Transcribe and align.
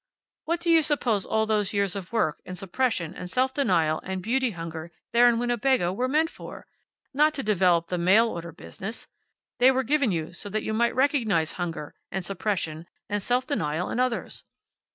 What 0.45 0.59
do 0.61 0.71
you 0.71 0.81
suppose 0.81 1.27
all 1.27 1.45
those 1.45 1.73
years 1.73 1.95
of 1.95 2.11
work, 2.11 2.41
and 2.43 2.57
suppression, 2.57 3.13
and 3.13 3.29
self 3.29 3.53
denial, 3.53 3.99
and 4.03 4.19
beauty 4.23 4.49
hunger 4.49 4.91
there 5.11 5.29
in 5.29 5.37
Winnebago 5.37 5.93
were 5.93 6.07
meant 6.07 6.31
for! 6.31 6.65
Not 7.13 7.35
to 7.35 7.43
develop 7.43 7.89
the 7.89 7.99
mail 7.99 8.27
order 8.27 8.51
business. 8.51 9.07
They 9.59 9.69
were 9.69 9.83
given 9.83 10.11
you 10.11 10.33
so 10.33 10.49
that 10.49 10.63
you 10.63 10.73
might 10.73 10.95
recognize 10.95 11.51
hunger, 11.51 11.93
and 12.11 12.25
suppression, 12.25 12.87
and 13.09 13.21
self 13.21 13.45
denial 13.45 13.91
in 13.91 13.99
others. 13.99 14.43